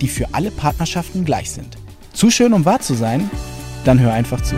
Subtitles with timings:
[0.00, 1.76] die für alle Partnerschaften gleich sind.
[2.12, 3.30] Zu schön, um wahr zu sein?
[3.84, 4.56] Dann hör einfach zu.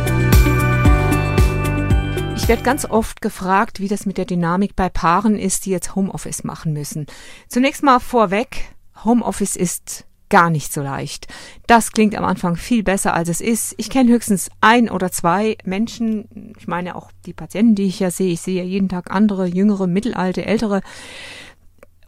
[2.37, 5.95] Ich werde ganz oft gefragt, wie das mit der Dynamik bei Paaren ist, die jetzt
[5.95, 7.07] Homeoffice machen müssen.
[7.49, 11.27] Zunächst mal vorweg, Homeoffice ist gar nicht so leicht.
[11.67, 13.75] Das klingt am Anfang viel besser, als es ist.
[13.77, 18.11] Ich kenne höchstens ein oder zwei Menschen, ich meine auch die Patienten, die ich ja
[18.11, 20.81] sehe, ich sehe ja jeden Tag andere, jüngere, mittelalte, ältere.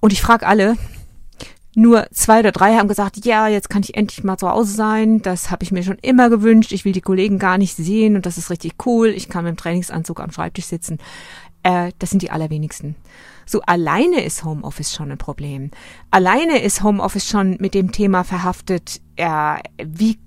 [0.00, 0.76] Und ich frage alle,
[1.74, 5.22] nur zwei oder drei haben gesagt, ja, jetzt kann ich endlich mal zu Hause sein.
[5.22, 6.72] Das habe ich mir schon immer gewünscht.
[6.72, 9.08] Ich will die Kollegen gar nicht sehen und das ist richtig cool.
[9.08, 10.98] Ich kann mit dem Trainingsanzug am Schreibtisch sitzen.
[11.62, 12.96] Äh, das sind die allerwenigsten.
[13.46, 15.70] So alleine ist Homeoffice schon ein Problem.
[16.10, 20.18] Alleine ist Homeoffice schon mit dem Thema verhaftet, äh, wie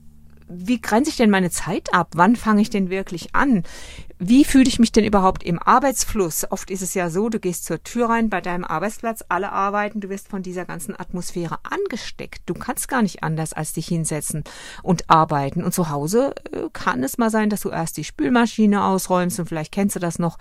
[0.48, 2.12] wie grenze ich denn meine Zeit ab?
[2.14, 3.64] Wann fange ich denn wirklich an?
[4.18, 6.50] Wie fühle ich mich denn überhaupt im Arbeitsfluss?
[6.50, 10.00] Oft ist es ja so, du gehst zur Tür rein bei deinem Arbeitsplatz, alle arbeiten,
[10.00, 12.44] du wirst von dieser ganzen Atmosphäre angesteckt.
[12.46, 14.46] Du kannst gar nicht anders als dich hinsetzen
[14.84, 15.64] und arbeiten.
[15.64, 19.48] Und zu Hause äh, kann es mal sein, dass du erst die Spülmaschine ausräumst und
[19.48, 20.38] vielleicht kennst du das noch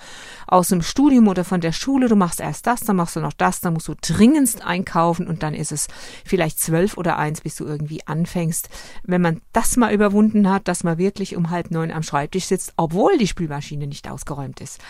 [0.47, 2.09] aus dem Studium oder von der Schule.
[2.09, 5.43] Du machst erst das, dann machst du noch das, dann musst du dringendst einkaufen und
[5.43, 5.89] dann ist es
[6.25, 8.69] vielleicht zwölf oder eins, bis du irgendwie anfängst.
[9.03, 12.73] Wenn man das mal überwunden hat, dass man wirklich um halb neun am Schreibtisch sitzt,
[12.77, 14.81] obwohl die Spülmaschine Spülmaschine nicht ausgeräumt ist,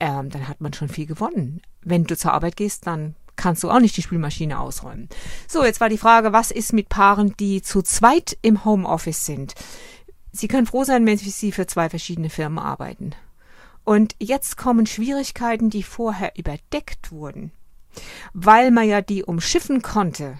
[0.00, 1.62] ähm, dann hat man schon viel gewonnen.
[1.82, 5.08] Wenn du zur Arbeit gehst, dann kannst du auch nicht die Spülmaschine ausräumen.
[5.46, 9.54] So, jetzt war die Frage, was ist mit Paaren, die zu zweit im Homeoffice sind?
[10.32, 13.12] Sie können froh sein, wenn sie für zwei verschiedene Firmen arbeiten.
[13.84, 17.52] Und jetzt kommen Schwierigkeiten, die vorher überdeckt wurden,
[18.32, 20.38] weil man ja die umschiffen konnte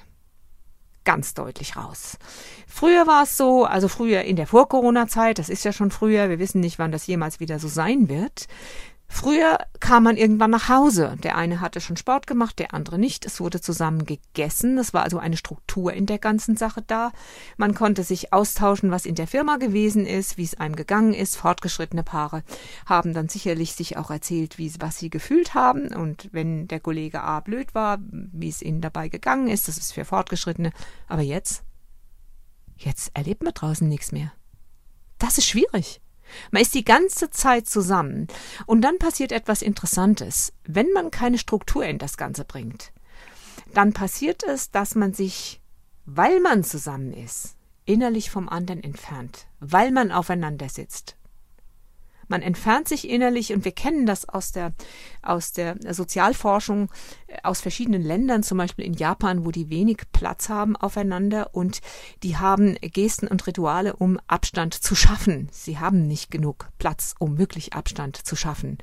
[1.06, 2.19] ganz deutlich raus.
[2.67, 6.39] Früher war es so, also früher in der Vor-Corona-Zeit, das ist ja schon früher, wir
[6.39, 8.49] wissen nicht, wann das jemals wieder so sein wird.
[9.09, 11.17] Früher kam man irgendwann nach Hause.
[11.22, 13.25] Der eine hatte schon Sport gemacht, der andere nicht.
[13.25, 14.78] Es wurde zusammen gegessen.
[14.78, 17.12] Es war also eine Struktur in der ganzen Sache da.
[17.56, 21.37] Man konnte sich austauschen, was in der Firma gewesen ist, wie es einem gegangen ist.
[21.37, 22.43] Fortgeschrittene Paare
[22.84, 25.94] haben dann sicherlich sich auch erzählt, wie, was sie gefühlt haben.
[25.94, 29.69] Und wenn der Kollege A blöd war, wie es ihnen dabei gegangen ist.
[29.69, 30.73] Das ist für Fortgeschrittene.
[31.06, 31.62] Aber jetzt?
[32.77, 34.33] Jetzt erlebt man draußen nichts mehr.
[35.19, 36.00] Das ist schwierig.
[36.50, 38.26] Man ist die ganze Zeit zusammen.
[38.66, 40.53] Und dann passiert etwas Interessantes.
[40.64, 42.92] Wenn man keine Struktur in das Ganze bringt,
[43.75, 45.60] dann passiert es, dass man sich,
[46.04, 51.16] weil man zusammen ist, innerlich vom anderen entfernt, weil man aufeinander sitzt,
[52.28, 54.72] man entfernt sich innerlich und wir kennen das aus der,
[55.22, 56.88] aus der Sozialforschung
[57.26, 61.81] äh, aus verschiedenen Ländern, zum Beispiel in Japan, wo die wenig Platz haben aufeinander und
[62.22, 65.48] die haben Gesten und Rituale, um Abstand zu schaffen.
[65.53, 68.78] Sie haben nicht genug Platz, um wirklich Abstand zu schaffen.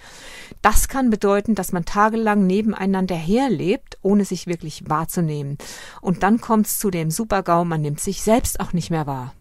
[0.61, 5.57] Das kann bedeuten, dass man tagelang nebeneinander herlebt, ohne sich wirklich wahrzunehmen.
[6.01, 9.33] Und dann kommt es zu dem Supergau, man nimmt sich selbst auch nicht mehr wahr.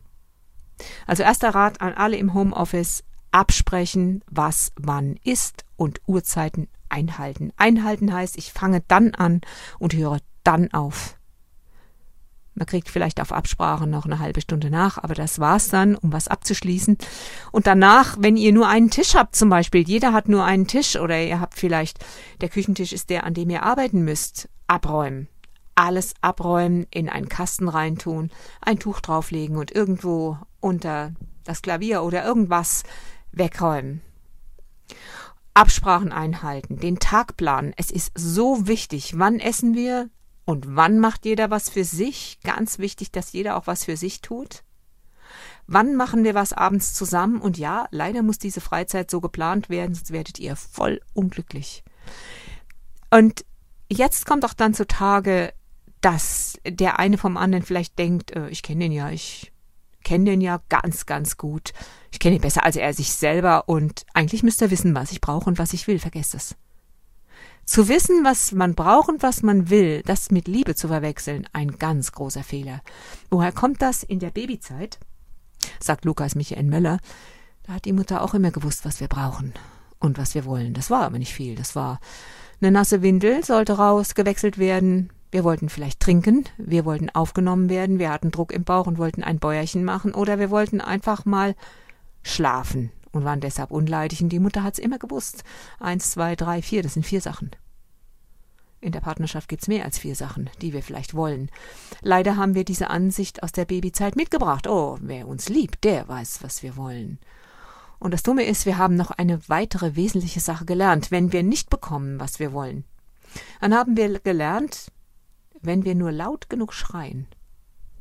[1.06, 7.53] Also erster Rat an alle im Homeoffice, absprechen, was wann ist und Uhrzeiten einhalten.
[7.56, 9.41] Einhalten heißt, ich fange dann an
[9.78, 11.16] und höre dann auf.
[12.54, 16.12] Man kriegt vielleicht auf Absprache noch eine halbe Stunde nach, aber das war's dann, um
[16.12, 16.98] was abzuschließen.
[17.50, 20.97] Und danach, wenn ihr nur einen Tisch habt, zum Beispiel, jeder hat nur einen Tisch
[20.97, 22.04] oder ihr habt vielleicht,
[22.43, 25.28] der Küchentisch ist der, an dem ihr arbeiten müsst, abräumen.
[25.75, 31.12] Alles abräumen, in einen Kasten reintun, ein Tuch drauflegen und irgendwo unter
[31.44, 32.82] das Klavier oder irgendwas
[33.32, 34.03] wegräumen.
[35.54, 37.75] Absprachen einhalten, den Tag planen.
[37.76, 40.08] Es ist so wichtig, wann essen wir
[40.44, 42.38] und wann macht jeder was für sich.
[42.43, 44.62] Ganz wichtig, dass jeder auch was für sich tut.
[45.67, 47.40] Wann machen wir was abends zusammen?
[47.40, 51.84] Und ja, leider muss diese Freizeit so geplant werden, sonst werdet ihr voll unglücklich.
[53.11, 53.44] Und
[53.90, 55.52] jetzt kommt auch dann zutage,
[56.00, 59.51] dass der eine vom anderen vielleicht denkt, äh, ich kenne den ja, ich
[60.02, 61.72] kenne den ja ganz, ganz gut.
[62.10, 65.20] Ich kenne ihn besser als er sich selber und eigentlich müsste er wissen, was ich
[65.20, 65.99] brauche und was ich will.
[65.99, 66.56] Vergesst es.
[67.64, 71.78] Zu wissen, was man braucht und was man will, das mit Liebe zu verwechseln, ein
[71.78, 72.82] ganz großer Fehler.
[73.31, 74.99] Woher kommt das in der Babyzeit?
[75.81, 76.98] Sagt Lukas Michael Möller.
[77.62, 79.55] Da hat die Mutter auch immer gewusst, was wir brauchen
[80.00, 80.75] und was wir wollen.
[80.75, 81.55] Das war aber nicht viel.
[81.55, 82.00] Das war
[82.60, 87.99] eine nasse Windel, sollte raus, gewechselt werden, Wir wollten vielleicht trinken, wir wollten aufgenommen werden,
[87.99, 91.56] wir hatten Druck im Bauch und wollten ein Bäuerchen machen oder wir wollten einfach mal
[92.23, 95.43] schlafen und waren deshalb unleidig und die Mutter hat's immer gewusst.
[95.81, 97.50] Eins, zwei, drei, vier, das sind vier Sachen.
[98.82, 101.50] In der Partnerschaft gibt's mehr als vier Sachen, die wir vielleicht wollen.
[102.02, 104.67] Leider haben wir diese Ansicht aus der Babyzeit mitgebracht.
[104.67, 107.19] Oh, wer uns liebt, der weiß, was wir wollen.
[107.99, 111.70] Und das Dumme ist, wir haben noch eine weitere wesentliche Sache gelernt, wenn wir nicht
[111.70, 112.84] bekommen, was wir wollen.
[113.62, 114.90] Dann haben wir gelernt,
[115.62, 117.26] wenn wir nur laut genug schreien,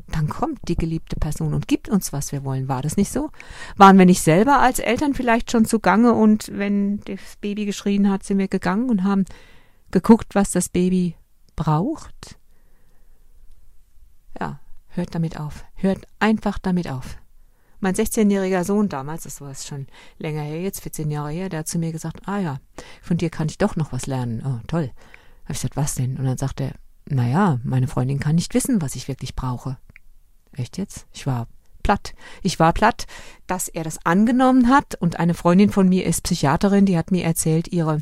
[0.08, 2.68] dann kommt die geliebte Person und gibt uns, was wir wollen.
[2.68, 3.31] War das nicht so?
[3.78, 8.24] Waren wir nicht selber als Eltern vielleicht schon zugange und wenn das Baby geschrien hat,
[8.24, 9.25] sind wir gegangen und haben
[9.92, 11.16] geguckt, was das Baby
[11.56, 12.38] braucht?
[14.40, 14.60] Ja,
[14.90, 15.66] hört damit auf.
[15.75, 17.18] Hört einfach damit auf.
[17.80, 19.88] Mein 16-jähriger Sohn damals, das war es schon
[20.19, 22.60] länger her, jetzt 14 Jahre her, der hat zu mir gesagt, ah ja,
[23.02, 24.44] von dir kann ich doch noch was lernen.
[24.46, 24.92] Oh, toll.
[25.46, 26.18] Hab ich gesagt, was denn?
[26.18, 26.74] Und dann sagt er,
[27.09, 29.77] naja, meine Freundin kann nicht wissen, was ich wirklich brauche.
[30.53, 31.07] Echt jetzt?
[31.13, 31.48] Ich war
[31.83, 32.13] platt.
[32.44, 33.06] Ich war platt,
[33.48, 37.24] dass er das angenommen hat und eine Freundin von mir ist Psychiaterin, die hat mir
[37.24, 38.00] erzählt, ihre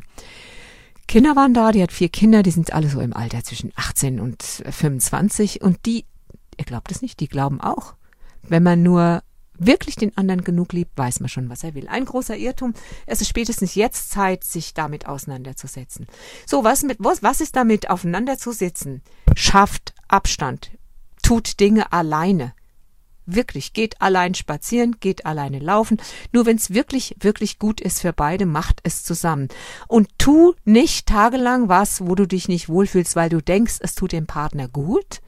[1.08, 4.20] Kinder waren da, die hat vier Kinder, die sind alle so im Alter zwischen 18
[4.20, 6.04] und 25 und die,
[6.56, 7.94] ihr glaubt es nicht, die glauben auch,
[8.42, 9.22] wenn man nur
[9.60, 11.86] wirklich den anderen genug liebt, weiß man schon, was er will.
[11.86, 12.74] Ein großer Irrtum.
[13.06, 16.06] Es ist spätestens jetzt Zeit, sich damit auseinanderzusetzen.
[16.46, 19.02] So, was mit, was, was ist damit aufeinanderzusitzen?
[19.36, 20.72] Schafft Abstand.
[21.22, 22.54] Tut Dinge alleine.
[23.26, 25.98] Wirklich, geht allein spazieren, geht alleine laufen.
[26.32, 29.48] Nur wenn es wirklich, wirklich gut ist für beide, macht es zusammen.
[29.86, 34.12] Und tu nicht tagelang was, wo du dich nicht wohlfühlst, weil du denkst, es tut
[34.12, 35.20] dem Partner gut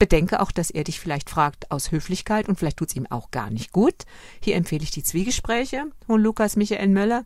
[0.00, 3.50] Bedenke auch, dass er dich vielleicht fragt aus Höflichkeit und vielleicht tut's ihm auch gar
[3.50, 4.06] nicht gut.
[4.42, 7.24] Hier empfehle ich die Zwiegespräche von Lukas Michael Möller.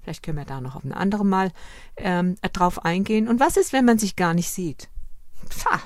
[0.00, 1.50] Vielleicht können wir da noch auf ein anderes Mal
[1.96, 3.26] ähm, drauf eingehen.
[3.26, 4.88] Und was ist, wenn man sich gar nicht sieht?
[5.48, 5.80] Pfah,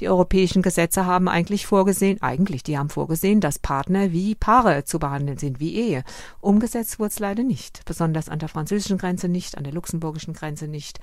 [0.00, 4.98] die europäischen Gesetze haben eigentlich vorgesehen, eigentlich, die haben vorgesehen, dass Partner wie Paare zu
[4.98, 6.04] behandeln sind, wie Ehe.
[6.40, 7.84] Umgesetzt wurde es leider nicht.
[7.84, 11.00] Besonders an der französischen Grenze nicht, an der luxemburgischen Grenze nicht.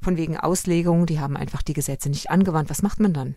[0.00, 2.70] Von wegen Auslegung, die haben einfach die Gesetze nicht angewandt.
[2.70, 3.36] Was macht man dann?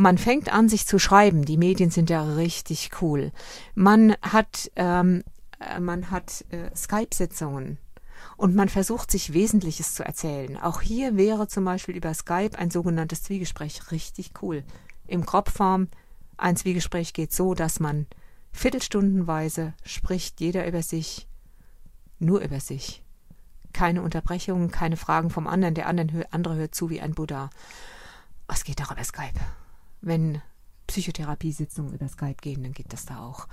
[0.00, 1.44] Man fängt an, sich zu schreiben.
[1.44, 3.32] Die Medien sind ja richtig cool.
[3.74, 5.22] Man hat, ähm,
[5.58, 7.76] äh, man hat äh, Skype-Sitzungen
[8.38, 10.56] und man versucht, sich Wesentliches zu erzählen.
[10.56, 14.64] Auch hier wäre zum Beispiel über Skype ein sogenanntes Zwiegespräch richtig cool.
[15.06, 15.88] Im Kropfform,
[16.38, 18.06] ein Zwiegespräch geht so, dass man
[18.52, 21.28] viertelstundenweise spricht jeder über sich,
[22.18, 23.02] nur über sich.
[23.74, 27.50] Keine Unterbrechungen, keine Fragen vom anderen, der andere hört zu wie ein Buddha.
[28.46, 29.38] Was geht auch über Skype?
[30.00, 30.42] Wenn
[30.86, 33.46] Psychotherapiesitzungen über Skype gehen, dann geht das da auch.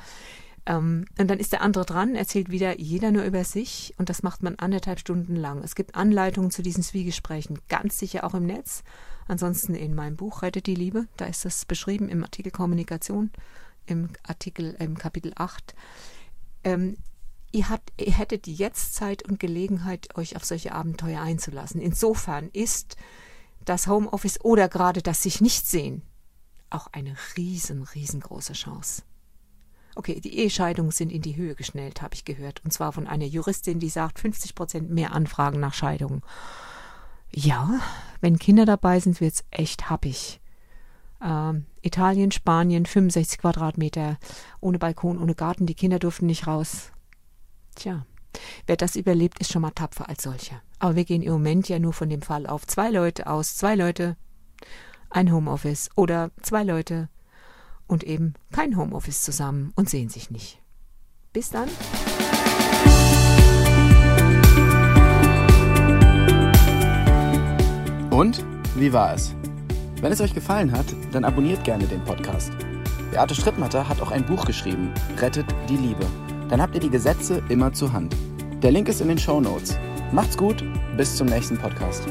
[0.65, 4.23] Ähm, und dann ist der andere dran, erzählt wieder jeder nur über sich und das
[4.23, 5.63] macht man anderthalb Stunden lang.
[5.63, 8.83] Es gibt Anleitungen zu diesen Zwiegesprächen, ganz sicher auch im Netz.
[9.27, 13.31] Ansonsten in meinem Buch Rettet die Liebe, da ist das beschrieben im Artikel Kommunikation,
[13.85, 15.75] im Artikel, im Kapitel 8.
[16.63, 16.97] Ähm,
[17.51, 21.79] ihr, habt, ihr hättet jetzt Zeit und Gelegenheit, euch auf solche Abenteuer einzulassen.
[21.79, 22.97] Insofern ist
[23.63, 26.01] das Homeoffice oder gerade das sich nicht sehen
[26.69, 29.03] auch eine riesen, riesengroße Chance.
[29.95, 32.63] Okay, die Ehescheidungen sind in die Höhe geschnellt, habe ich gehört.
[32.63, 36.21] Und zwar von einer Juristin, die sagt 50 Prozent mehr Anfragen nach Scheidungen.
[37.31, 37.79] Ja,
[38.21, 40.39] wenn Kinder dabei sind, wird's echt happig.
[41.19, 44.17] Ähm, Italien, Spanien, 65 Quadratmeter,
[44.59, 46.91] ohne Balkon, ohne Garten, die Kinder durften nicht raus.
[47.75, 48.05] Tja,
[48.67, 50.61] wer das überlebt, ist schon mal tapfer als solcher.
[50.77, 53.75] Aber wir gehen im Moment ja nur von dem Fall auf zwei Leute aus, zwei
[53.75, 54.15] Leute
[55.09, 57.09] ein Homeoffice oder zwei Leute
[57.87, 60.61] und eben kein Homeoffice zusammen und sehen sich nicht.
[61.33, 61.69] Bis dann.
[68.11, 68.43] Und
[68.75, 69.35] wie war es?
[70.01, 72.51] Wenn es euch gefallen hat, dann abonniert gerne den Podcast.
[73.11, 76.05] Beate Strittmatter hat auch ein Buch geschrieben, Rettet die Liebe.
[76.49, 78.15] Dann habt ihr die Gesetze immer zur Hand.
[78.61, 79.77] Der Link ist in den Show Notes.
[80.11, 80.63] Macht's gut,
[80.95, 82.07] bis zum nächsten Podcast.